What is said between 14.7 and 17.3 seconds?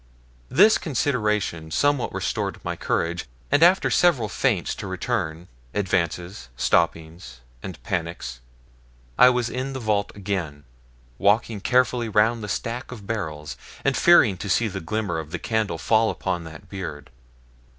glimmer of the candle fall upon that beard.